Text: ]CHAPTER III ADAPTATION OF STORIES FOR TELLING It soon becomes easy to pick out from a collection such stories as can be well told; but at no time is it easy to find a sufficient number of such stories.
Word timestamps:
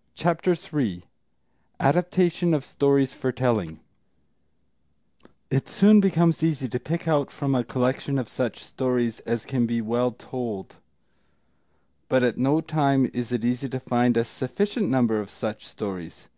]CHAPTER 0.14 0.52
III 0.54 1.04
ADAPTATION 1.80 2.52
OF 2.52 2.66
STORIES 2.66 3.14
FOR 3.14 3.32
TELLING 3.32 3.80
It 5.48 5.68
soon 5.68 6.02
becomes 6.02 6.42
easy 6.42 6.68
to 6.68 6.78
pick 6.78 7.08
out 7.08 7.30
from 7.30 7.54
a 7.54 7.64
collection 7.64 8.22
such 8.26 8.62
stories 8.62 9.20
as 9.20 9.46
can 9.46 9.64
be 9.64 9.80
well 9.80 10.10
told; 10.10 10.76
but 12.10 12.22
at 12.22 12.36
no 12.36 12.60
time 12.60 13.10
is 13.14 13.32
it 13.32 13.42
easy 13.42 13.70
to 13.70 13.80
find 13.80 14.18
a 14.18 14.24
sufficient 14.26 14.90
number 14.90 15.18
of 15.18 15.30
such 15.30 15.66
stories. 15.66 16.28